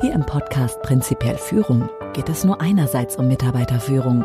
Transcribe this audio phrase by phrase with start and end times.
[0.00, 4.24] Hier im Podcast Prinzipiell Führung geht es nur einerseits um Mitarbeiterführung.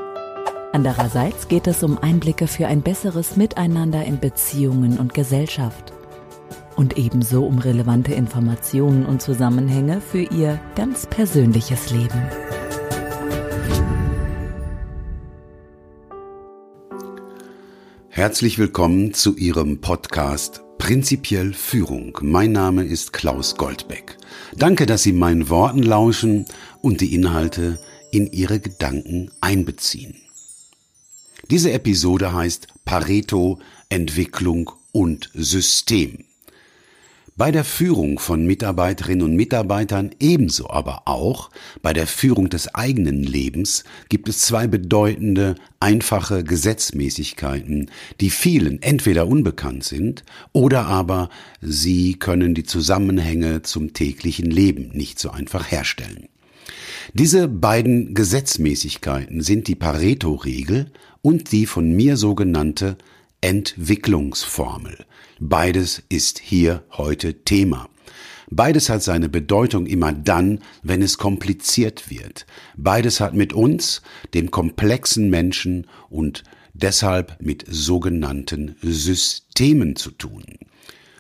[0.72, 5.92] Andererseits geht es um Einblicke für ein besseres Miteinander in Beziehungen und Gesellschaft.
[6.76, 12.22] Und ebenso um relevante Informationen und Zusammenhänge für Ihr ganz persönliches Leben.
[18.10, 22.18] Herzlich willkommen zu Ihrem Podcast Prinzipiell Führung.
[22.22, 24.18] Mein Name ist Klaus Goldbeck.
[24.54, 26.44] Danke, dass Sie meinen Worten lauschen
[26.82, 27.80] und die Inhalte
[28.12, 30.14] in Ihre Gedanken einbeziehen.
[31.50, 36.26] Diese Episode heißt Pareto, Entwicklung und System.
[37.36, 41.50] Bei der Führung von Mitarbeiterinnen und Mitarbeitern ebenso aber auch
[41.82, 47.90] bei der Führung des eigenen Lebens gibt es zwei bedeutende, einfache Gesetzmäßigkeiten,
[48.22, 51.30] die vielen entweder unbekannt sind oder aber
[51.60, 56.28] sie können die Zusammenhänge zum täglichen Leben nicht so einfach herstellen.
[57.14, 60.92] Diese beiden Gesetzmäßigkeiten sind die Pareto-Regel
[61.24, 62.96] und die von mir sogenannte
[63.44, 65.06] Entwicklungsformel.
[65.38, 67.90] Beides ist hier heute Thema.
[68.50, 72.46] Beides hat seine Bedeutung immer dann, wenn es kompliziert wird.
[72.78, 74.02] Beides hat mit uns,
[74.34, 80.46] dem komplexen Menschen und deshalb mit sogenannten Systemen zu tun.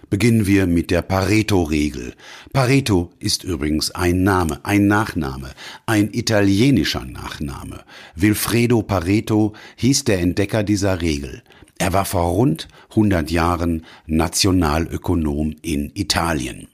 [0.09, 2.13] Beginnen wir mit der Pareto-Regel.
[2.53, 5.49] Pareto ist übrigens ein Name, ein Nachname,
[5.87, 7.83] ein italienischer Nachname.
[8.15, 11.43] Wilfredo Pareto hieß der Entdecker dieser Regel.
[11.77, 16.67] Er war vor rund 100 Jahren Nationalökonom in Italien.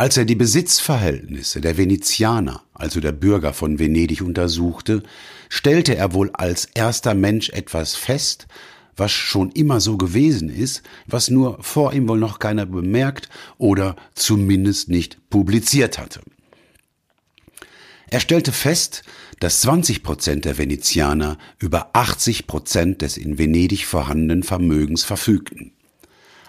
[0.00, 5.02] Als er die Besitzverhältnisse der Venezianer, also der Bürger von Venedig, untersuchte,
[5.50, 8.46] stellte er wohl als erster Mensch etwas fest,
[8.96, 13.96] was schon immer so gewesen ist, was nur vor ihm wohl noch keiner bemerkt oder
[14.14, 16.20] zumindest nicht publiziert hatte.
[18.10, 19.04] Er stellte fest,
[19.38, 25.72] dass 20 Prozent der Venezianer über 80 Prozent des in Venedig vorhandenen Vermögens verfügten.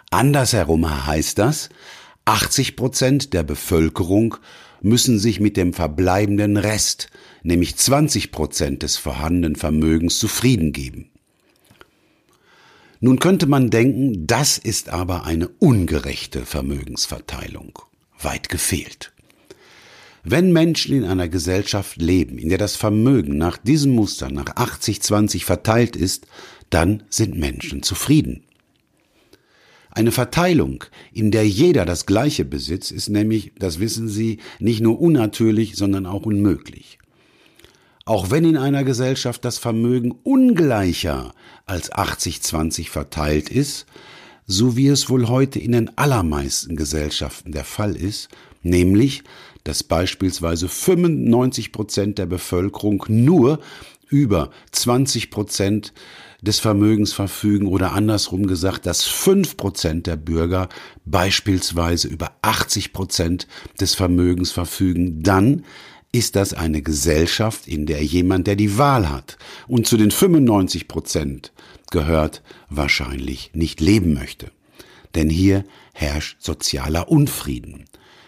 [0.09, 1.69] Andersherum heißt das,
[2.25, 4.37] 80 Prozent der Bevölkerung
[4.81, 7.09] müssen sich mit dem verbleibenden Rest,
[7.43, 11.11] nämlich 20 Prozent des vorhandenen Vermögens, zufrieden geben.
[12.99, 17.79] Nun könnte man denken, das ist aber eine ungerechte Vermögensverteilung.
[18.19, 19.11] Weit gefehlt.
[20.23, 25.43] Wenn Menschen in einer Gesellschaft leben, in der das Vermögen nach diesem Muster nach 80-20
[25.43, 26.27] verteilt ist,
[26.69, 28.43] dann sind Menschen zufrieden.
[29.89, 35.01] Eine Verteilung, in der jeder das Gleiche besitzt, ist nämlich, das wissen Sie, nicht nur
[35.01, 36.97] unnatürlich, sondern auch unmöglich.
[38.05, 41.33] Auch wenn in einer Gesellschaft das Vermögen ungleicher
[41.65, 43.85] als 80-20 verteilt ist,
[44.47, 48.29] so wie es wohl heute in den allermeisten Gesellschaften der Fall ist,
[48.63, 49.23] nämlich
[49.63, 53.59] dass beispielsweise 95 Prozent der Bevölkerung nur
[54.09, 55.93] über 20 Prozent
[56.41, 60.69] des Vermögens verfügen oder andersrum gesagt, dass 5 Prozent der Bürger
[61.05, 63.47] beispielsweise über 80 Prozent
[63.79, 65.63] des Vermögens verfügen, dann
[66.11, 70.87] ist das eine Gesellschaft, in der jemand, der die Wahl hat und zu den 95
[70.87, 71.53] Prozent
[71.89, 74.51] gehört, wahrscheinlich nicht leben möchte.
[75.15, 77.85] Denn hier herrscht sozialer Unfrieden.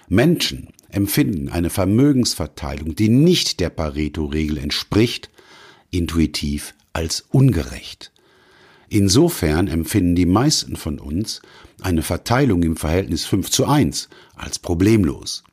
[0.08, 5.30] Menschen, empfinden eine Vermögensverteilung, die nicht der Pareto-Regel entspricht,
[5.90, 8.12] intuitiv als ungerecht.
[8.90, 11.42] Insofern empfinden die meisten von uns
[11.82, 15.44] eine Verteilung im Verhältnis 5 zu 1 als problemlos.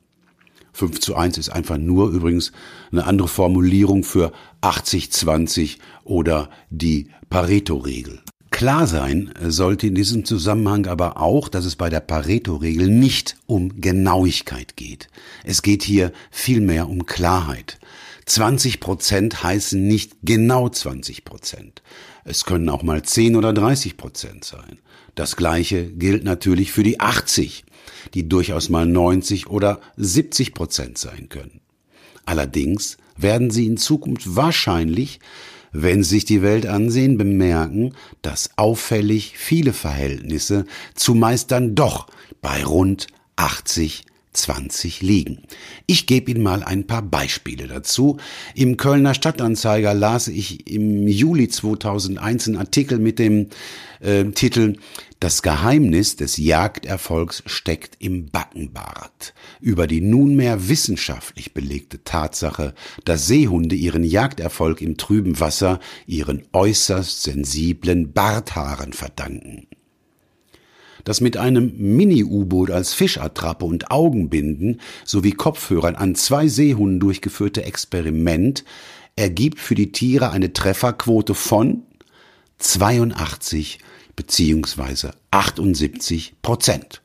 [0.73, 2.53] 5 zu 1 ist einfach nur übrigens
[2.93, 8.21] eine andere Formulierung für 80-20 oder die Pareto-Regel.
[8.61, 13.81] Klar sein sollte in diesem Zusammenhang aber auch, dass es bei der Pareto-Regel nicht um
[13.81, 15.09] Genauigkeit geht.
[15.45, 17.79] Es geht hier vielmehr um Klarheit.
[18.27, 21.81] 20 Prozent heißen nicht genau 20 Prozent.
[22.25, 24.79] Es können auch mal 10 oder 30 Prozent sein.
[25.15, 27.65] Das Gleiche gilt natürlich für die 80,
[28.13, 31.63] die durchaus mal 90 oder 70 Prozent sein können.
[32.27, 35.19] Allerdings werden sie in Zukunft wahrscheinlich
[35.73, 40.65] wenn sich die Welt ansehen, bemerken, dass auffällig viele Verhältnisse
[40.95, 42.09] zumeist dann doch
[42.41, 43.07] bei rund
[43.37, 45.43] 80 20 liegen.
[45.87, 48.19] Ich gebe Ihnen mal ein paar Beispiele dazu.
[48.55, 53.49] Im Kölner Stadtanzeiger las ich im Juli 2001 einen Artikel mit dem
[54.01, 54.77] äh, Titel
[55.19, 62.75] Das Geheimnis des Jagderfolgs steckt im Backenbart über die nunmehr wissenschaftlich belegte Tatsache,
[63.05, 69.67] dass Seehunde ihren Jagderfolg im trüben Wasser ihren äußerst sensiblen Barthaaren verdanken.
[71.05, 78.65] Das mit einem Mini-U-Boot als Fischattrappe und Augenbinden sowie Kopfhörern an zwei Seehunden durchgeführte Experiment
[79.17, 81.83] ergibt für die Tiere eine Trefferquote von
[82.59, 83.79] 82
[84.17, 87.03] beziehungsweise 78 Prozent.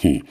[0.00, 0.22] Hm.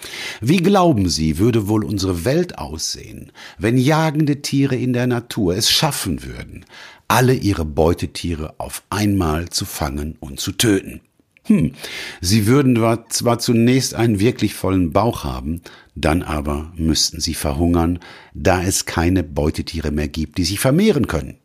[0.41, 5.69] Wie glauben Sie, würde wohl unsere Welt aussehen, wenn jagende Tiere in der Natur es
[5.69, 6.65] schaffen würden,
[7.07, 11.01] alle ihre Beutetiere auf einmal zu fangen und zu töten?
[11.49, 11.73] Hm.
[12.21, 12.77] Sie würden
[13.09, 15.61] zwar zunächst einen wirklich vollen Bauch haben,
[15.95, 17.99] dann aber müssten sie verhungern,
[18.35, 21.39] da es keine Beutetiere mehr gibt, die sich vermehren können.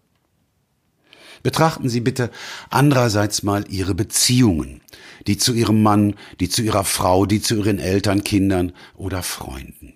[1.42, 2.30] Betrachten Sie bitte
[2.70, 4.80] andererseits mal Ihre Beziehungen,
[5.26, 9.94] die zu Ihrem Mann, die zu Ihrer Frau, die zu Ihren Eltern, Kindern oder Freunden.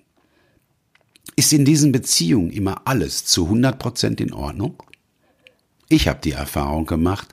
[1.37, 4.82] Ist in diesen Beziehungen immer alles zu 100 Prozent in Ordnung?
[5.88, 7.28] Ich habe die Erfahrung gemacht,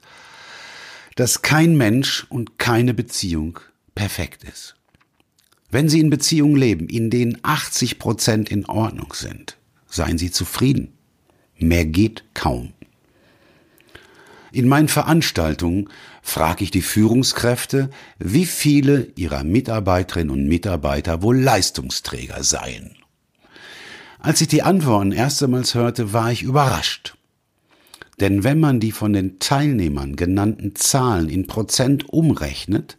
[1.15, 3.59] dass kein Mensch und keine Beziehung
[3.95, 4.75] perfekt ist.
[5.71, 9.57] Wenn Sie in Beziehungen leben, in denen 80 Prozent in Ordnung sind,
[9.87, 10.93] seien Sie zufrieden.
[11.57, 12.73] Mehr geht kaum.
[14.51, 15.89] In meinen Veranstaltungen
[16.21, 17.89] frage ich die Führungskräfte,
[18.19, 22.95] wie viele ihrer Mitarbeiterinnen und Mitarbeiter wohl Leistungsträger seien.
[24.19, 27.15] Als ich die Antworten erstmals hörte, war ich überrascht.
[28.19, 32.97] Denn wenn man die von den Teilnehmern genannten Zahlen in Prozent umrechnet,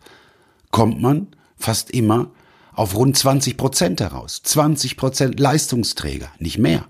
[0.71, 2.31] kommt man fast immer
[2.73, 4.43] auf rund 20 Prozent heraus.
[4.43, 6.87] 20 Prozent Leistungsträger, nicht mehr.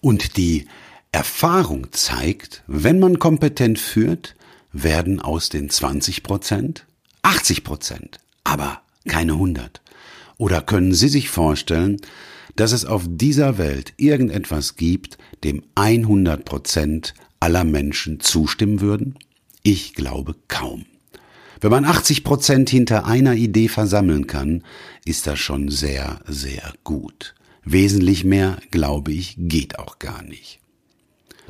[0.00, 0.66] Und die
[1.10, 4.36] Erfahrung zeigt, wenn man kompetent führt,
[4.72, 6.86] werden aus den 20 Prozent
[7.22, 9.80] 80 Prozent, aber keine 100.
[10.36, 12.00] Oder können Sie sich vorstellen,
[12.56, 19.18] dass es auf dieser Welt irgendetwas gibt, dem 100 Prozent aller Menschen zustimmen würden?
[19.62, 20.86] Ich glaube kaum.
[21.60, 24.64] Wenn man 80 Prozent hinter einer Idee versammeln kann,
[25.04, 27.34] ist das schon sehr, sehr gut.
[27.64, 30.60] Wesentlich mehr, glaube ich, geht auch gar nicht.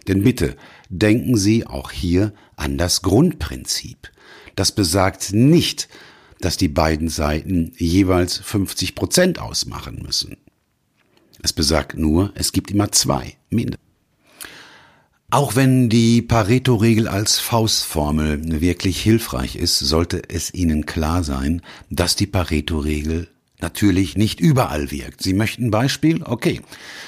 [0.06, 0.56] Denn bitte
[0.88, 4.10] denken Sie auch hier an das Grundprinzip.
[4.54, 5.88] Das besagt nicht,
[6.40, 10.36] dass die beiden Seiten jeweils 50 Prozent ausmachen müssen.
[11.42, 13.83] Es besagt nur, es gibt immer zwei, mindestens.
[15.34, 21.60] Auch wenn die Pareto-Regel als Faustformel wirklich hilfreich ist, sollte es Ihnen klar sein,
[21.90, 23.26] dass die Pareto-Regel
[23.58, 25.24] natürlich nicht überall wirkt.
[25.24, 26.22] Sie möchten Beispiel?
[26.22, 26.60] Okay.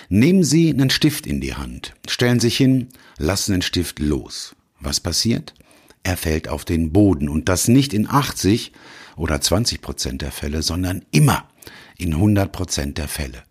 [0.09, 4.57] Nehmen Sie einen Stift in die Hand, stellen sich hin, lassen den Stift los.
[4.81, 5.55] Was passiert?
[6.03, 8.73] Er fällt auf den Boden und das nicht in 80
[9.15, 11.49] oder 20 Prozent der Fälle, sondern immer
[11.97, 13.45] in 100 Prozent der Fälle.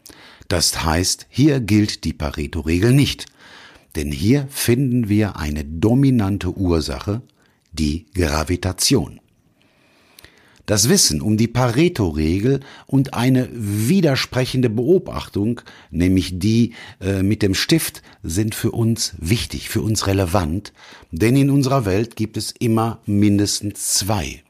[0.50, 3.28] Das heißt, hier gilt die Pareto-Regel nicht.
[3.96, 7.22] Denn hier finden wir eine dominante Ursache,
[7.72, 9.20] die Gravitation.
[10.66, 15.62] Das Wissen um die Pareto-Regel und eine widersprechende Beobachtung,
[15.92, 20.74] nämlich die äh, mit dem Stift, sind für uns wichtig, für uns relevant,
[21.12, 24.42] denn in unserer Welt gibt es immer mindestens zwei.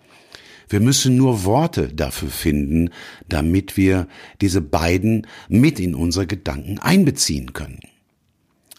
[0.69, 2.91] Wir müssen nur Worte dafür finden,
[3.27, 4.07] damit wir
[4.39, 7.80] diese beiden mit in unsere Gedanken einbeziehen können.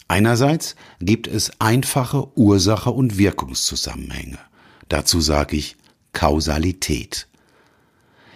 [0.07, 4.39] Einerseits gibt es einfache Ursache- und Wirkungszusammenhänge.
[4.89, 5.75] Dazu sage ich
[6.13, 7.27] Kausalität.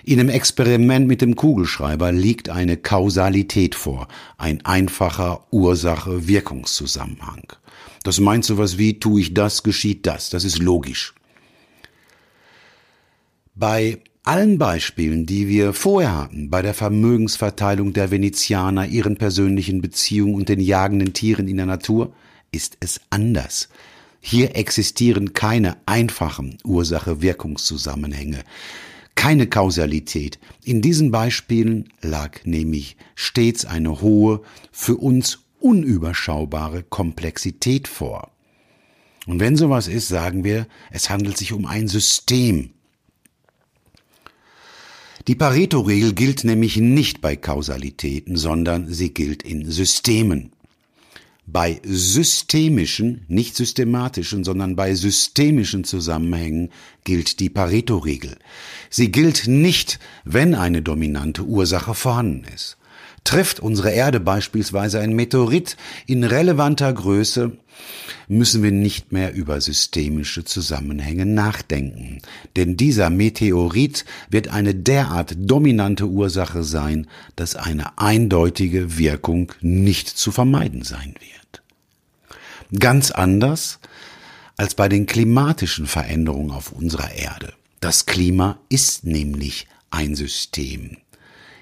[0.03, 4.07] In dem Experiment mit dem Kugelschreiber liegt eine Kausalität vor,
[4.37, 7.53] ein einfacher Ursache-Wirkungszusammenhang.
[8.03, 10.31] Das meint sowas wie, tue ich das, geschieht das.
[10.31, 11.13] Das ist logisch.
[13.53, 20.35] Bei allen Beispielen, die wir vorher hatten, bei der Vermögensverteilung der Venezianer, ihren persönlichen Beziehungen
[20.35, 22.13] und den jagenden Tieren in der Natur,
[22.51, 23.69] ist es anders.
[24.19, 28.43] Hier existieren keine einfachen Ursache-Wirkungszusammenhänge,
[29.15, 30.37] keine Kausalität.
[30.63, 38.31] In diesen Beispielen lag nämlich stets eine hohe, für uns unüberschaubare Komplexität vor.
[39.25, 42.71] Und wenn sowas ist, sagen wir, es handelt sich um ein System,
[45.27, 50.51] die Pareto-Regel gilt nämlich nicht bei Kausalitäten, sondern sie gilt in Systemen.
[51.45, 56.69] Bei systemischen, nicht systematischen, sondern bei systemischen Zusammenhängen
[57.03, 58.37] gilt die Pareto-Regel.
[58.89, 62.77] Sie gilt nicht, wenn eine dominante Ursache vorhanden ist.
[63.23, 67.51] Trifft unsere Erde beispielsweise ein Meteorit in relevanter Größe,
[68.27, 72.21] müssen wir nicht mehr über systemische Zusammenhänge nachdenken.
[72.55, 80.31] Denn dieser Meteorit wird eine derart dominante Ursache sein, dass eine eindeutige Wirkung nicht zu
[80.31, 81.61] vermeiden sein wird.
[82.79, 83.79] Ganz anders
[84.57, 87.53] als bei den klimatischen Veränderungen auf unserer Erde.
[87.81, 90.97] Das Klima ist nämlich ein System.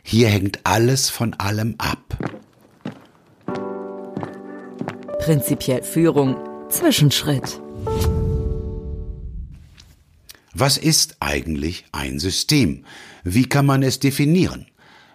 [0.03, 2.17] Hier hängt alles von allem ab.
[5.19, 6.35] Prinzipiell Führung.
[6.69, 7.59] Zwischenschritt.
[10.53, 12.85] Was ist eigentlich ein System?
[13.23, 14.67] Wie kann man es definieren?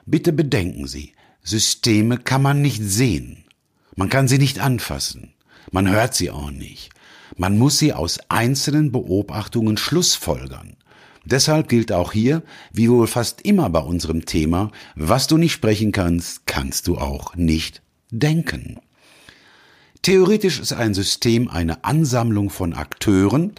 [0.07, 1.13] Bitte bedenken Sie,
[1.43, 3.45] Systeme kann man nicht sehen.
[3.97, 5.35] Man kann sie nicht anfassen.
[5.71, 6.91] Man hört sie auch nicht.
[7.37, 10.77] Man muss sie aus einzelnen Beobachtungen schlussfolgern.
[11.25, 15.93] Deshalb gilt auch hier, wie wohl fast immer bei unserem Thema, was du nicht sprechen
[15.93, 18.79] kannst, kannst du auch nicht denken.
[20.03, 23.53] Theoretisch ist ein System eine Ansammlung von Akteuren,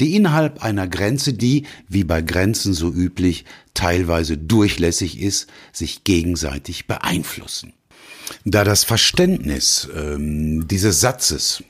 [0.00, 3.44] die innerhalb einer Grenze, die, wie bei Grenzen so üblich,
[3.74, 7.72] teilweise durchlässig ist, sich gegenseitig beeinflussen.
[8.44, 11.64] Da das Verständnis ähm, dieses Satzes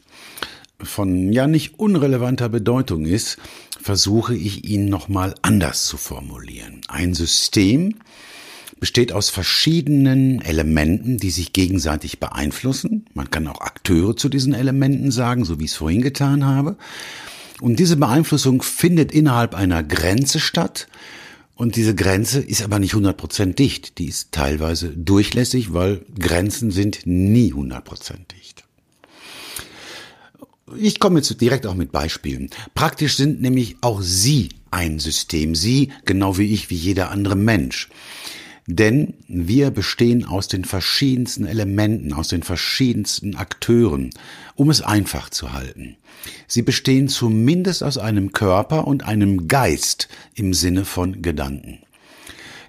[0.81, 3.39] von ja nicht unrelevanter Bedeutung ist,
[3.81, 6.81] versuche ich ihn nochmal anders zu formulieren.
[6.89, 7.95] Ein System
[8.81, 13.07] besteht aus verschiedenen Elementen, die sich gegenseitig beeinflussen.
[13.15, 16.77] Man kann auch Akteure zu diesen Elementen sagen, so wie ich es vorhin getan habe.
[17.61, 20.87] Und diese Beeinflussung findet innerhalb einer Grenze statt.
[21.57, 23.99] Und diese Grenze ist aber nicht 100% dicht.
[23.99, 27.83] Die ist teilweise durchlässig, weil Grenzen sind nie 100%
[28.37, 28.68] dicht.
[30.77, 32.51] Ich komme jetzt direkt auch mit Beispielen.
[32.75, 35.55] Praktisch sind nämlich auch Sie ein System.
[35.55, 37.89] Sie, genau wie ich, wie jeder andere Mensch.
[38.67, 44.11] Denn wir bestehen aus den verschiedensten Elementen, aus den verschiedensten Akteuren,
[44.57, 45.97] um es einfach zu halten.
[46.47, 51.79] Sie bestehen zumindest aus einem Körper und einem Geist im Sinne von Gedanken.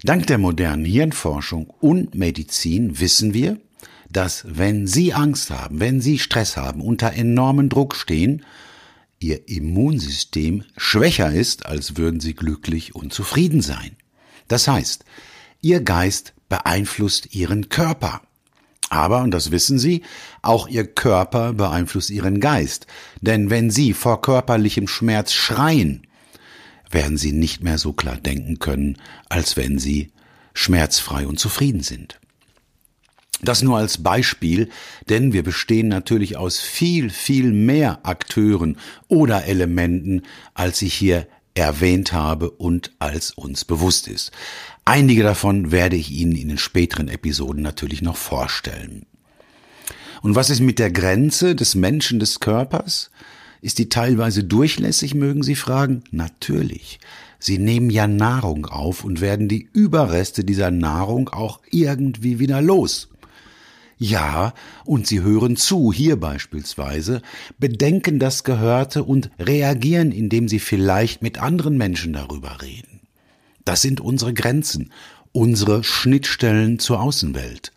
[0.04, 3.58] Dank der modernen Hirnforschung und Medizin wissen wir,
[4.12, 8.46] dass wenn Sie Angst haben, wenn Sie Stress haben, unter enormen Druck stehen,
[9.20, 13.98] Ihr Immunsystem schwächer ist, als würden Sie glücklich und zufrieden sein.
[14.48, 15.04] Das heißt,
[15.62, 18.22] Ihr Geist beeinflusst Ihren Körper.
[18.90, 20.04] Aber, und das wissen Sie,
[20.42, 22.88] auch Ihr Körper beeinflusst Ihren Geist.
[23.22, 26.08] Denn wenn Sie vor körperlichem Schmerz schreien,
[26.90, 28.98] werden Sie nicht mehr so klar denken können,
[29.28, 30.12] als wenn Sie
[30.54, 32.20] schmerzfrei und zufrieden sind.
[33.42, 34.70] Das nur als Beispiel,
[35.08, 38.78] denn wir bestehen natürlich aus viel, viel mehr Akteuren
[39.08, 44.32] oder Elementen, als ich hier erwähnt habe und als uns bewusst ist.
[44.86, 49.06] Einige davon werde ich Ihnen in den späteren Episoden natürlich noch vorstellen.
[50.22, 53.10] Und was ist mit der Grenze des Menschen des Körpers?
[53.62, 56.04] Ist die teilweise durchlässig, mögen Sie fragen?
[56.12, 57.00] Natürlich.
[57.40, 63.10] Sie nehmen ja Nahrung auf und werden die Überreste dieser Nahrung auch irgendwie wieder los.
[64.02, 64.54] Ja,
[64.86, 67.22] und sie hören zu, hier beispielsweise,
[67.58, 73.02] bedenken das Gehörte und reagieren, indem sie vielleicht mit anderen Menschen darüber reden.
[73.66, 74.94] Das sind unsere Grenzen,
[75.34, 77.74] unsere Schnittstellen zur Außenwelt.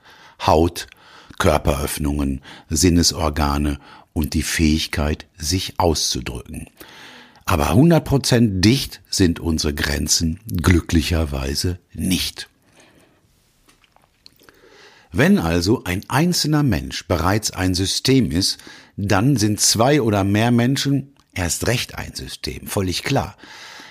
[0.47, 0.87] Haut,
[1.41, 3.81] Körperöffnungen, Sinnesorgane
[4.13, 6.69] und die Fähigkeit, sich auszudrücken.
[7.47, 12.49] Aber 100% dicht sind unsere Grenzen glücklicherweise nicht.
[15.15, 18.57] Wenn also ein einzelner Mensch bereits ein System ist,
[18.97, 23.37] dann sind zwei oder mehr Menschen erst recht ein System, völlig klar.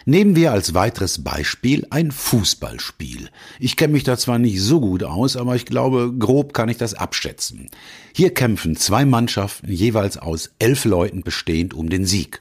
[0.05, 3.29] Nehmen wir als weiteres Beispiel ein Fußballspiel.
[3.59, 6.77] Ich kenne mich da zwar nicht so gut aus, aber ich glaube, grob kann ich
[6.77, 7.69] das abschätzen.
[8.15, 12.39] Hier kämpfen zwei Mannschaften jeweils aus elf Leuten bestehend um den Sieg.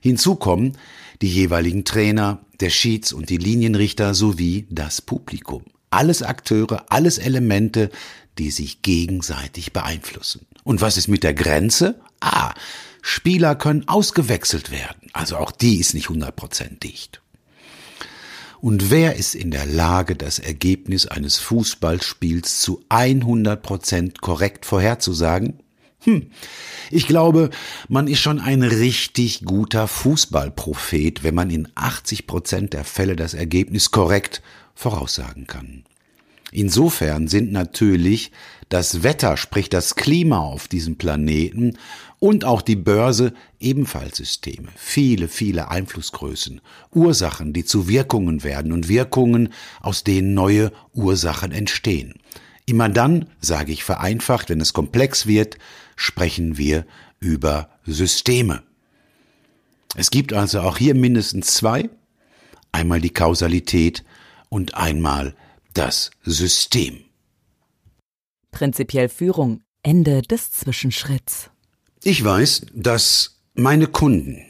[0.00, 0.78] Hinzu kommen
[1.20, 7.90] die jeweiligen Trainer, der Schieds- und die Linienrichter sowie das Publikum alles Akteure, alles Elemente,
[8.38, 10.46] die sich gegenseitig beeinflussen.
[10.64, 12.00] Und was ist mit der Grenze?
[12.20, 12.52] Ah,
[13.02, 15.10] Spieler können ausgewechselt werden.
[15.12, 17.20] Also auch die ist nicht 100% dicht.
[18.60, 25.60] Und wer ist in der Lage, das Ergebnis eines Fußballspiels zu 100% korrekt vorherzusagen?
[26.00, 26.30] Hm.
[26.90, 27.50] Ich glaube,
[27.88, 33.90] man ist schon ein richtig guter Fußballprophet, wenn man in 80% der Fälle das Ergebnis
[33.90, 34.42] korrekt
[34.78, 35.82] voraussagen kann.
[36.52, 38.30] Insofern sind natürlich
[38.68, 41.76] das Wetter, sprich das Klima auf diesem Planeten
[42.20, 44.68] und auch die Börse ebenfalls Systeme.
[44.76, 46.60] Viele, viele Einflussgrößen,
[46.94, 52.14] Ursachen, die zu Wirkungen werden und Wirkungen, aus denen neue Ursachen entstehen.
[52.64, 55.58] Immer dann, sage ich vereinfacht, wenn es komplex wird,
[55.96, 56.86] sprechen wir
[57.18, 58.62] über Systeme.
[59.96, 61.90] Es gibt also auch hier mindestens zwei,
[62.70, 64.04] einmal die Kausalität
[64.48, 65.34] und einmal
[65.74, 67.04] das System.
[68.50, 69.62] Prinzipiell Führung.
[69.82, 71.50] Ende des Zwischenschritts.
[72.02, 74.42] Ich weiß, dass meine Kunden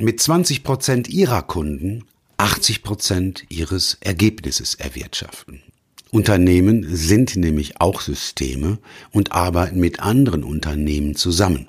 [0.00, 2.04] mit 20 Prozent ihrer Kunden
[2.38, 5.62] 80 Prozent ihres Ergebnisses erwirtschaften.
[6.10, 8.78] Unternehmen sind nämlich auch Systeme
[9.10, 11.66] und arbeiten mit anderen Unternehmen zusammen.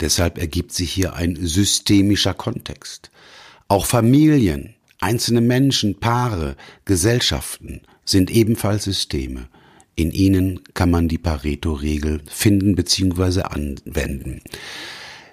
[0.00, 3.10] Deshalb ergibt sich hier ein systemischer Kontext.
[3.66, 9.48] Auch Familien, einzelne Menschen, Paare, Gesellschaften sind ebenfalls Systeme.
[9.94, 13.42] In ihnen kann man die Pareto-Regel finden bzw.
[13.42, 14.42] anwenden.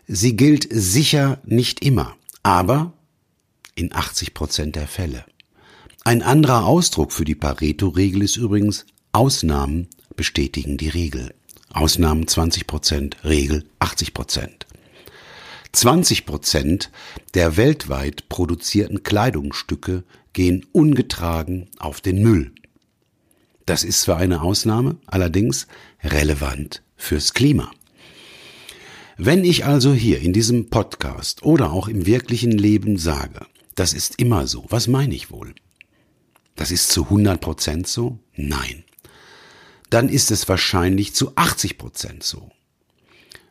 [0.08, 2.94] Sie gilt sicher nicht immer, aber
[3.76, 5.26] in 80 Prozent der Fälle.
[6.04, 11.34] Ein anderer Ausdruck für die Pareto-Regel ist übrigens Ausnahmen bestätigen die Regel.
[11.72, 14.66] Ausnahmen 20 Prozent, Regel 80 Prozent.
[15.76, 16.92] 20 Prozent
[17.34, 20.04] der weltweit produzierten Kleidungsstücke
[20.34, 22.54] gehen ungetragen auf den Müll.
[23.66, 25.68] Das ist zwar eine Ausnahme, allerdings
[26.04, 27.72] relevant fürs Klima.
[29.18, 34.20] Wenn ich also hier in diesem Podcast oder auch im wirklichen Leben sage, das ist
[34.20, 35.54] immer so, was meine ich wohl?
[36.56, 38.20] Das ist zu 100 Prozent so?
[38.36, 38.84] Nein.
[39.90, 42.52] Dann ist es wahrscheinlich zu 80 Prozent so.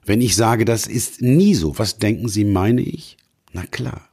[0.06, 3.16] Wenn ich sage, das ist nie so, was denken Sie, meine ich?
[3.52, 4.08] Na klar.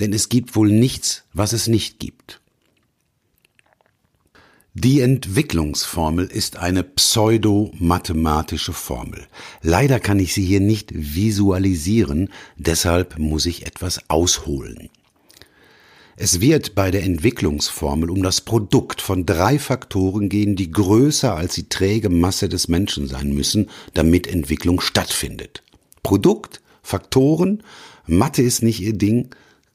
[0.00, 2.40] Denn es gibt wohl nichts, was es nicht gibt.
[4.74, 9.26] Die Entwicklungsformel ist eine pseudo-mathematische Formel.
[9.60, 14.88] Leider kann ich sie hier nicht visualisieren, deshalb muss ich etwas ausholen.
[16.20, 21.54] Es wird bei der Entwicklungsformel um das Produkt von drei Faktoren gehen, die größer als
[21.54, 25.62] die träge Masse des Menschen sein müssen, damit Entwicklung stattfindet.
[26.02, 27.62] Produkt, Faktoren,
[28.08, 29.32] Mathe ist nicht Ihr Ding,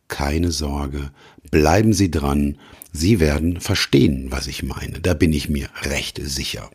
[0.09, 1.11] keine Sorge,
[1.49, 2.57] bleiben Sie dran,
[2.91, 6.69] Sie werden verstehen, was ich meine, da bin ich mir recht sicher.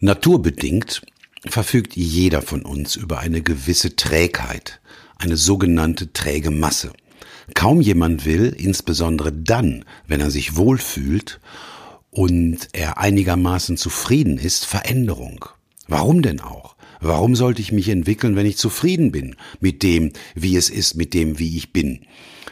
[0.00, 1.02] Naturbedingt
[1.46, 4.80] verfügt jeder von uns über eine gewisse Trägheit,
[5.16, 6.92] eine sogenannte träge Masse.
[7.52, 11.40] Kaum jemand will, insbesondere dann, wenn er sich wohlfühlt
[12.10, 15.44] und er einigermaßen zufrieden ist, Veränderung.
[15.88, 16.76] Warum denn auch?
[17.00, 21.12] Warum sollte ich mich entwickeln, wenn ich zufrieden bin mit dem, wie es ist, mit
[21.12, 22.06] dem, wie ich bin?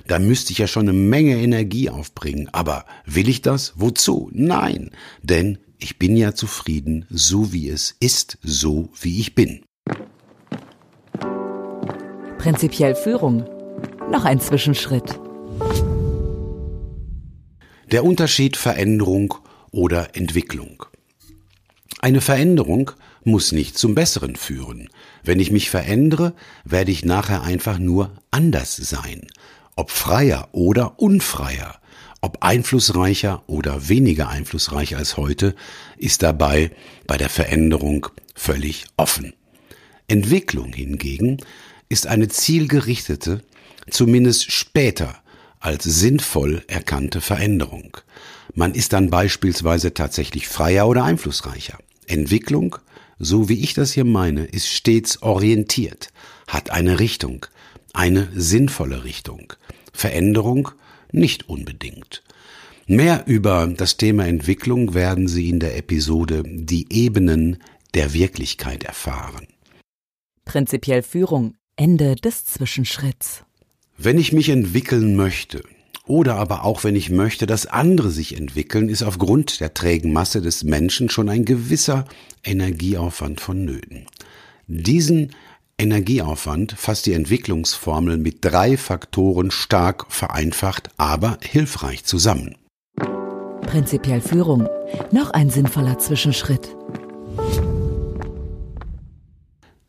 [0.06, 2.50] Da müsste ich ja schon eine Menge Energie aufbringen.
[2.52, 3.72] Aber will ich das?
[3.76, 4.30] Wozu?
[4.32, 4.90] Nein,
[5.22, 9.64] denn ich bin ja zufrieden, so wie es ist, so wie ich bin.
[12.38, 13.44] Prinzipiell Führung
[14.10, 15.18] noch ein Zwischenschritt.
[17.90, 19.34] Der Unterschied Veränderung
[19.70, 20.84] oder Entwicklung.
[22.00, 22.90] Eine Veränderung
[23.24, 24.88] muss nicht zum Besseren führen.
[25.22, 26.34] Wenn ich mich verändere,
[26.64, 29.26] werde ich nachher einfach nur anders sein.
[29.76, 31.80] Ob freier oder unfreier,
[32.20, 35.54] ob einflussreicher oder weniger einflussreich als heute,
[35.96, 36.70] ist dabei
[37.06, 39.34] bei der Veränderung völlig offen.
[40.08, 41.38] Entwicklung hingegen
[41.88, 43.42] ist eine zielgerichtete,
[43.90, 45.22] zumindest später
[45.60, 47.96] als sinnvoll erkannte Veränderung.
[48.54, 51.78] Man ist dann beispielsweise tatsächlich freier oder einflussreicher.
[52.06, 52.76] Entwicklung,
[53.18, 56.08] so wie ich das hier meine, ist stets orientiert,
[56.48, 57.46] hat eine Richtung,
[57.92, 59.52] eine sinnvolle Richtung.
[59.92, 60.70] Veränderung
[61.12, 62.22] nicht unbedingt.
[62.86, 67.62] Mehr über das Thema Entwicklung werden Sie in der Episode Die Ebenen
[67.94, 69.46] der Wirklichkeit erfahren.
[70.44, 71.54] Prinzipiell Führung.
[71.76, 73.44] Ende des Zwischenschritts.
[73.98, 75.62] Wenn ich mich entwickeln möchte,
[76.06, 80.40] oder aber auch wenn ich möchte, dass andere sich entwickeln, ist aufgrund der trägen Masse
[80.40, 82.06] des Menschen schon ein gewisser
[82.42, 84.06] Energieaufwand vonnöten.
[84.66, 85.32] Diesen
[85.78, 92.56] Energieaufwand fasst die Entwicklungsformel mit drei Faktoren stark vereinfacht, aber hilfreich zusammen.
[93.62, 94.68] Prinzipiell Führung.
[95.12, 96.76] Noch ein sinnvoller Zwischenschritt.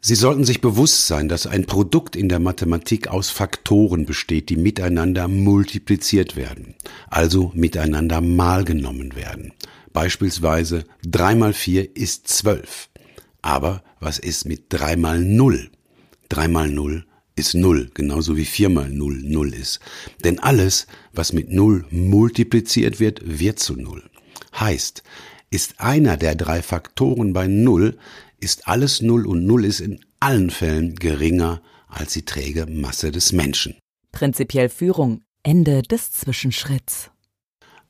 [0.05, 4.57] Sie sollten sich bewusst sein, dass ein Produkt in der Mathematik aus Faktoren besteht, die
[4.57, 6.75] miteinander multipliziert werden,
[7.09, 9.53] also miteinander mal genommen werden.
[9.93, 12.89] Beispielsweise drei mal vier ist zwölf.
[13.41, 15.71] Aber was ist mit drei mal null?
[16.27, 17.05] Drei mal null
[17.37, 19.79] ist null, genauso wie vier mal null null ist.
[20.25, 24.03] Denn alles, was mit null multipliziert wird, wird zu null.
[24.59, 25.01] Heißt,
[25.49, 27.97] ist einer der drei Faktoren bei null,
[28.43, 33.31] ist alles Null und Null ist in allen Fällen geringer als die träge Masse des
[33.31, 33.75] Menschen.
[34.11, 35.21] Prinzipiell Führung.
[35.43, 37.09] Ende des Zwischenschritts.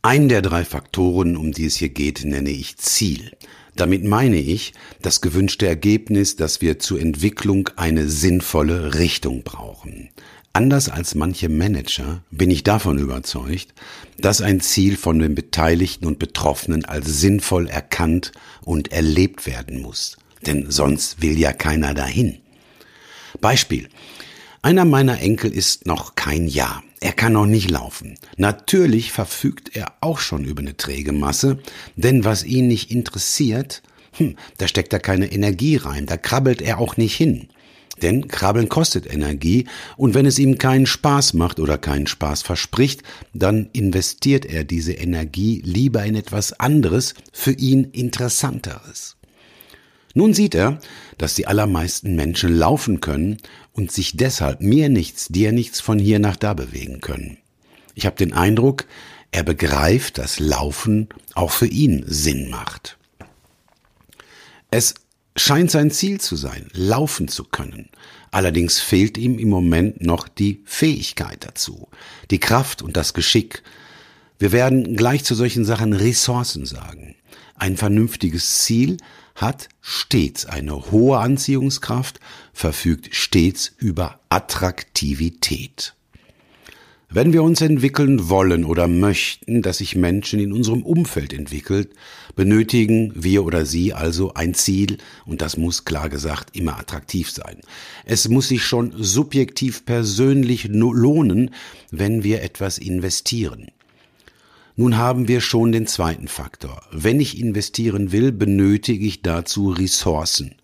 [0.02, 3.32] Einen der drei Faktoren, um die es hier geht, nenne ich Ziel.
[3.76, 10.10] Damit meine ich das gewünschte Ergebnis, dass wir zur Entwicklung eine sinnvolle Richtung brauchen.
[10.52, 13.74] Anders als manche Manager bin ich davon überzeugt,
[14.18, 18.32] dass ein Ziel von den Beteiligten und Betroffenen als sinnvoll erkannt
[18.63, 22.38] und erlebt werden muss denn sonst will ja keiner dahin.
[23.41, 23.89] Beispiel.
[24.62, 26.84] Einer meiner Enkel ist noch kein Jahr.
[27.01, 28.17] Er kann noch nicht laufen.
[28.38, 31.60] Natürlich verfügt er auch schon über eine träge Masse,
[31.97, 36.79] denn was ihn nicht interessiert, hm, da steckt er keine Energie rein, da krabbelt er
[36.79, 37.49] auch nicht hin.
[38.01, 43.03] Denn Krabbeln kostet Energie und wenn es ihm keinen Spaß macht oder keinen Spaß verspricht,
[43.34, 49.15] dann investiert er diese Energie lieber in etwas anderes, für ihn interessanteres.
[50.13, 50.80] Nun sieht er,
[51.17, 53.38] dass die allermeisten Menschen laufen können
[53.71, 57.38] und sich deshalb mir nichts, dir nichts von hier nach da bewegen können.
[57.95, 58.86] Ich habe den Eindruck,
[59.32, 62.97] er begreift, dass Laufen auch für ihn Sinn macht.
[64.69, 64.93] Es
[65.36, 67.89] scheint sein Ziel zu sein, laufen zu können.
[68.30, 71.88] Allerdings fehlt ihm im Moment noch die Fähigkeit dazu,
[72.30, 73.63] die Kraft und das Geschick.
[74.38, 77.15] Wir werden gleich zu solchen Sachen Ressourcen sagen.
[77.63, 78.97] Ein vernünftiges Ziel
[79.36, 82.19] hat stets eine hohe Anziehungskraft,
[82.52, 85.95] verfügt stets über Attraktivität.
[87.10, 91.93] Wenn wir uns entwickeln wollen oder möchten, dass sich Menschen in unserem Umfeld entwickelt,
[92.36, 97.62] benötigen wir oder sie also ein Ziel und das muss klar gesagt immer attraktiv sein.
[98.04, 101.52] Es muss sich schon subjektiv persönlich lohnen,
[101.91, 103.71] wenn wir etwas investieren.
[104.75, 106.81] Nun haben wir schon den zweiten Faktor.
[106.91, 110.55] Wenn ich investieren will, benötige ich dazu Ressourcen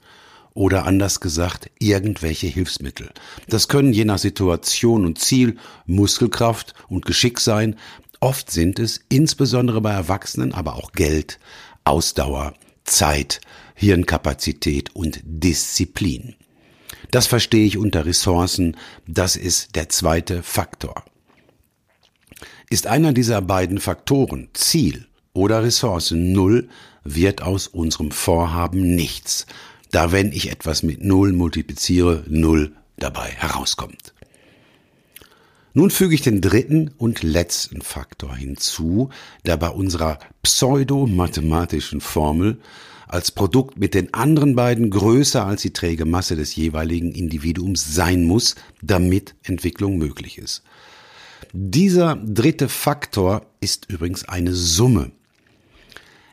[0.56, 3.12] oder anders gesagt irgendwelche Hilfsmittel.
[3.48, 7.76] Das können je nach Situation und Ziel Muskelkraft und Geschick sein.
[8.20, 11.40] Oft sind es, insbesondere bei Erwachsenen, aber auch Geld,
[11.84, 13.42] Ausdauer, Zeit,
[13.76, 16.36] Hirnkapazität und Disziplin.
[17.12, 18.76] Das verstehe ich unter Ressourcen,
[19.08, 21.06] das ist der zweite Faktor.
[22.72, 26.70] Ist einer dieser beiden Faktoren Ziel oder Ressource null,
[27.04, 29.48] wird aus unserem Vorhaben nichts,
[29.90, 34.14] da wenn ich etwas mit null multipliziere, null dabei herauskommt.
[35.74, 39.10] Nun füge ich den dritten und letzten Faktor hinzu,
[39.48, 42.60] der bei unserer pseudo-mathematischen Formel
[43.08, 48.26] als Produkt mit den anderen beiden größer als die träge Masse des jeweiligen Individuums sein
[48.26, 48.54] muss,
[48.84, 50.62] damit Entwicklung möglich ist.
[51.54, 55.12] Dieser dritte Faktor ist übrigens eine Summe.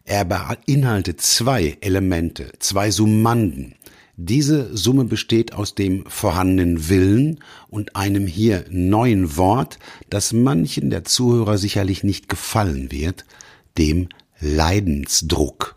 [0.05, 3.75] Er beinhaltet zwei Elemente, zwei Summanden.
[4.17, 11.05] Diese Summe besteht aus dem vorhandenen Willen und einem hier neuen Wort, das manchen der
[11.05, 13.25] Zuhörer sicherlich nicht gefallen wird,
[13.77, 14.09] dem
[14.41, 15.77] Leidensdruck.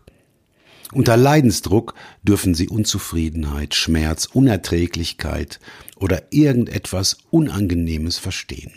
[0.92, 5.60] Unter Leidensdruck dürfen Sie Unzufriedenheit, Schmerz, Unerträglichkeit
[5.96, 8.72] oder irgendetwas Unangenehmes verstehen.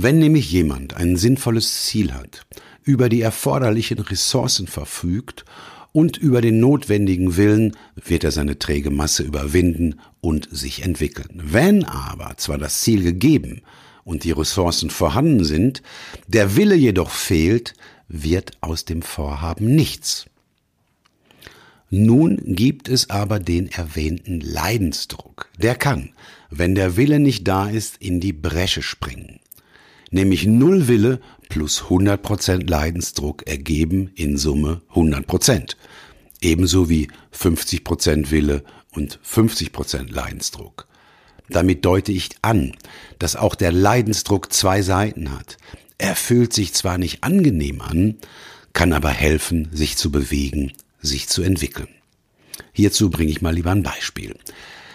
[0.00, 2.46] Wenn nämlich jemand ein sinnvolles Ziel hat,
[2.84, 5.44] über die erforderlichen Ressourcen verfügt
[5.90, 11.42] und über den notwendigen Willen, wird er seine träge Masse überwinden und sich entwickeln.
[11.42, 13.62] Wenn aber zwar das Ziel gegeben
[14.04, 15.82] und die Ressourcen vorhanden sind,
[16.28, 17.74] der Wille jedoch fehlt,
[18.06, 20.26] wird aus dem Vorhaben nichts.
[21.90, 25.48] Nun gibt es aber den erwähnten Leidensdruck.
[25.58, 26.10] Der kann,
[26.50, 29.40] wenn der Wille nicht da ist, in die Bresche springen
[30.10, 35.76] nämlich null Wille plus 100% Leidensdruck ergeben in Summe 100%.
[36.40, 40.86] Ebenso wie 50% Wille und 50% Leidensdruck.
[41.48, 42.72] Damit deute ich an,
[43.18, 45.56] dass auch der Leidensdruck zwei Seiten hat.
[45.96, 48.16] Er fühlt sich zwar nicht angenehm an,
[48.72, 51.88] kann aber helfen, sich zu bewegen, sich zu entwickeln.
[52.72, 54.36] Hierzu bringe ich mal lieber ein Beispiel.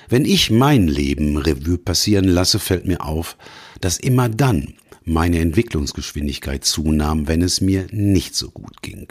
[0.10, 3.36] Wenn ich mein Leben Revue passieren lasse, fällt mir auf,
[3.82, 9.08] dass immer dann, meine Entwicklungsgeschwindigkeit zunahm, wenn es mir nicht so gut ging.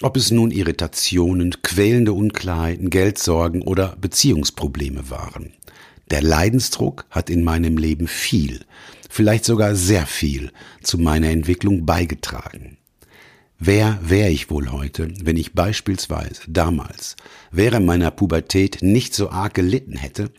[0.00, 5.52] Ob es nun Irritationen, quälende Unklarheiten, Geldsorgen oder Beziehungsprobleme waren.
[6.10, 8.60] Der Leidensdruck hat in meinem Leben viel,
[9.10, 12.78] vielleicht sogar sehr viel zu meiner Entwicklung beigetragen.
[13.58, 17.16] Wer wäre ich wohl heute, wenn ich beispielsweise damals
[17.50, 20.30] während meiner Pubertät nicht so arg gelitten hätte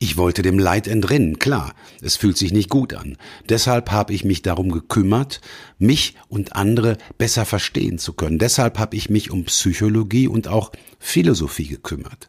[0.00, 3.16] ich wollte dem Leid entrinnen, klar, es fühlt sich nicht gut an.
[3.48, 5.40] Deshalb habe ich mich darum gekümmert,
[5.78, 8.38] mich und andere besser verstehen zu können.
[8.38, 12.28] Deshalb habe ich mich um Psychologie und auch Philosophie gekümmert.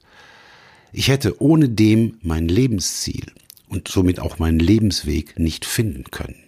[0.91, 3.31] Ich hätte ohne dem mein Lebensziel
[3.67, 6.43] und somit auch meinen Lebensweg nicht finden können.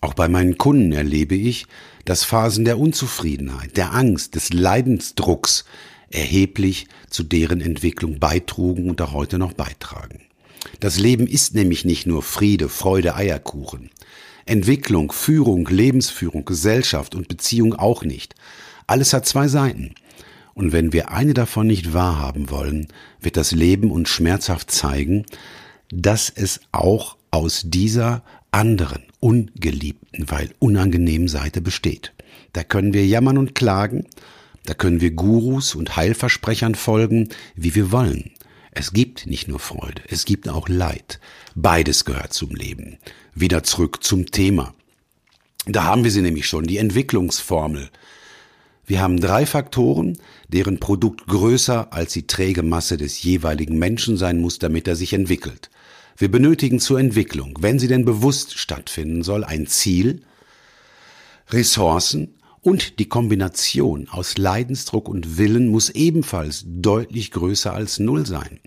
[0.00, 1.66] Auch bei meinen Kunden erlebe ich,
[2.06, 5.66] dass Phasen der Unzufriedenheit, der Angst, des Leidensdrucks
[6.10, 10.22] erheblich zu deren Entwicklung beitrugen und auch heute noch beitragen.
[10.80, 13.90] Das Leben ist nämlich nicht nur Friede, Freude, Eierkuchen.
[14.46, 18.34] Entwicklung, Führung, Lebensführung, Gesellschaft und Beziehung auch nicht.
[18.86, 19.94] Alles hat zwei Seiten.
[20.54, 22.86] Und wenn wir eine davon nicht wahrhaben wollen,
[23.20, 25.26] wird das Leben uns schmerzhaft zeigen,
[25.90, 32.12] dass es auch aus dieser anderen, ungeliebten, weil unangenehmen Seite besteht.
[32.52, 34.06] Da können wir jammern und klagen,
[34.68, 38.32] da können wir Gurus und Heilversprechern folgen, wie wir wollen.
[38.72, 41.18] Es gibt nicht nur Freude, es gibt auch Leid.
[41.54, 42.98] Beides gehört zum Leben.
[43.34, 44.74] Wieder zurück zum Thema.
[45.64, 47.90] Da haben wir sie nämlich schon, die Entwicklungsformel.
[48.84, 54.40] Wir haben drei Faktoren, deren Produkt größer als die träge Masse des jeweiligen Menschen sein
[54.40, 55.70] muss, damit er sich entwickelt.
[56.16, 60.22] Wir benötigen zur Entwicklung, wenn sie denn bewusst stattfinden soll, ein Ziel,
[61.50, 62.34] Ressourcen
[62.66, 68.58] und die Kombination aus Leidensdruck und Willen muss ebenfalls deutlich größer als Null sein.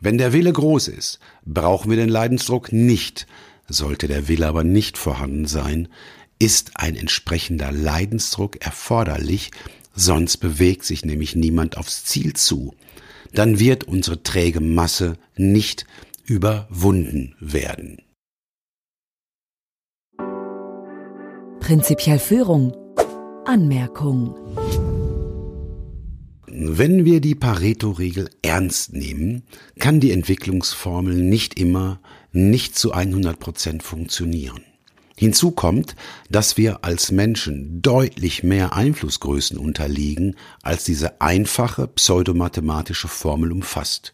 [0.00, 3.28] Wenn der Wille groß ist, brauchen wir den Leidensdruck nicht.
[3.68, 5.86] Sollte der Wille aber nicht vorhanden sein,
[6.40, 9.52] ist ein entsprechender Leidensdruck erforderlich,
[9.94, 12.74] sonst bewegt sich nämlich niemand aufs Ziel zu.
[13.34, 15.86] Dann wird unsere träge Masse nicht
[16.24, 18.02] überwunden werden.
[21.60, 22.87] Prinzipiell Führung.
[23.48, 24.34] Anmerkung.
[26.46, 29.42] Wenn wir die Pareto-Regel ernst nehmen,
[29.78, 31.98] kann die Entwicklungsformel nicht immer
[32.30, 34.60] nicht zu 100 Prozent funktionieren.
[35.16, 35.96] Hinzu kommt,
[36.28, 44.12] dass wir als Menschen deutlich mehr Einflussgrößen unterliegen, als diese einfache pseudomathematische Formel umfasst.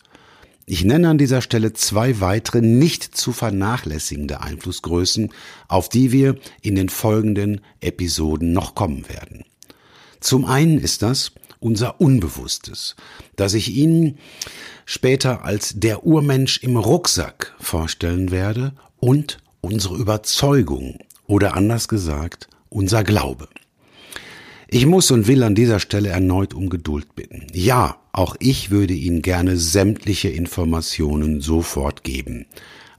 [0.67, 5.31] Ich nenne an dieser Stelle zwei weitere nicht zu vernachlässigende Einflussgrößen,
[5.69, 9.45] auf die wir in den folgenden Episoden noch kommen werden.
[10.21, 12.97] Zum einen ist das unser Unbewusstes,
[13.37, 14.19] das ich Ihnen
[14.87, 23.05] später als der Urmensch im Rucksack vorstellen werde und unsere Überzeugung oder anders gesagt unser
[23.05, 23.49] Glaube.
[24.75, 27.47] Ich muss und will an dieser Stelle erneut um Geduld bitten.
[27.53, 32.47] Ja, auch ich würde Ihnen gerne sämtliche Informationen sofort geben.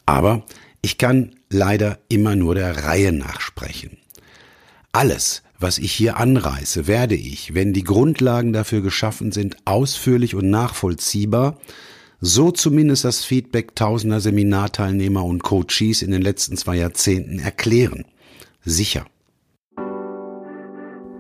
[0.06, 0.46] Aber
[0.82, 3.98] ich kann leider immer nur der Reihe nachsprechen.
[4.94, 10.50] Alles, was ich hier anreiße, werde ich, wenn die Grundlagen dafür geschaffen sind, ausführlich und
[10.50, 11.60] nachvollziehbar
[12.22, 18.06] so zumindest das Feedback tausender Seminarteilnehmer und Coaches in den letzten zwei Jahrzehnten erklären.
[18.64, 19.06] Sicher.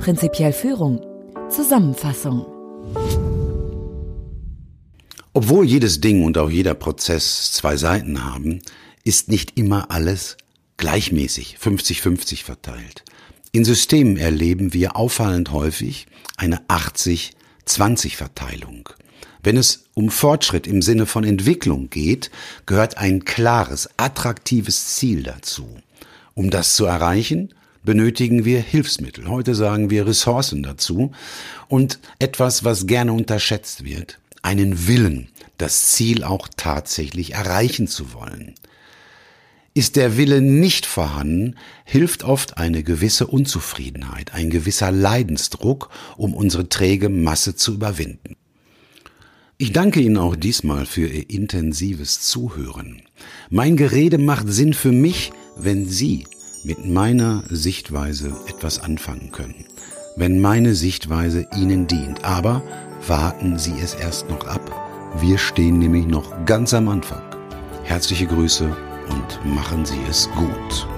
[0.06, 1.02] Prinzipiell Führung.
[1.50, 2.46] Zusammenfassung.
[5.34, 8.62] Obwohl jedes Ding und auch jeder Prozess zwei Seiten haben,
[9.04, 10.38] ist nicht immer alles
[10.78, 13.04] gleichmäßig 50-50 verteilt.
[13.52, 16.06] In Systemen erleben wir auffallend häufig
[16.38, 18.88] eine 80-20 Verteilung.
[19.41, 22.30] Wenn es um Fortschritt im Sinne von Entwicklung geht,
[22.68, 25.80] gehört ein klares, attraktives Ziel dazu.
[26.36, 29.30] Um das zu erreichen, benötigen wir Hilfsmittel.
[29.30, 31.12] Heute sagen wir Ressourcen dazu
[31.67, 38.56] und etwas, was gerne unterschätzt wird, einen Willen, das Ziel auch tatsächlich erreichen zu wollen.
[39.74, 46.69] Ist der Wille nicht vorhanden, hilft oft eine gewisse Unzufriedenheit, ein gewisser Leidensdruck, um unsere
[46.69, 48.36] träge Masse zu überwinden.
[49.58, 53.04] Ich danke Ihnen auch diesmal für Ihr intensives Zuhören.
[53.50, 56.26] Mein Gerede macht Sinn für mich, wenn Sie
[56.65, 59.65] mit meiner Sichtweise etwas anfangen können.
[60.15, 62.25] Wenn meine Sichtweise Ihnen dient.
[62.25, 62.63] Aber
[63.08, 64.71] warten Sie es erst noch ab.
[65.19, 67.21] Wir stehen nämlich noch ganz am Anfang.
[67.84, 70.94] Herzliche Grüße und machen Sie es gut.